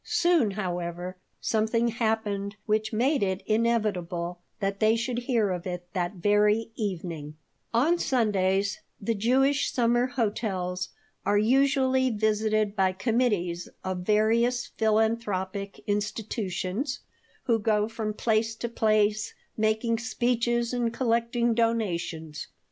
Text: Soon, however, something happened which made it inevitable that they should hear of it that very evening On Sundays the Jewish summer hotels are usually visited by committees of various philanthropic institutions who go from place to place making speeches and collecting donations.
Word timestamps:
Soon, 0.03 0.49
however, 0.57 1.15
something 1.39 1.89
happened 1.89 2.55
which 2.65 2.91
made 2.91 3.21
it 3.21 3.43
inevitable 3.45 4.39
that 4.59 4.79
they 4.79 4.95
should 4.95 5.19
hear 5.19 5.51
of 5.51 5.67
it 5.67 5.85
that 5.93 6.15
very 6.15 6.71
evening 6.75 7.35
On 7.71 7.99
Sundays 7.99 8.79
the 8.99 9.13
Jewish 9.13 9.71
summer 9.71 10.07
hotels 10.07 10.89
are 11.23 11.37
usually 11.37 12.09
visited 12.09 12.75
by 12.75 12.93
committees 12.93 13.69
of 13.83 13.99
various 13.99 14.65
philanthropic 14.75 15.77
institutions 15.85 17.01
who 17.43 17.59
go 17.59 17.87
from 17.87 18.15
place 18.15 18.55
to 18.55 18.69
place 18.69 19.35
making 19.55 19.99
speeches 19.99 20.73
and 20.73 20.91
collecting 20.91 21.53
donations. 21.53 22.47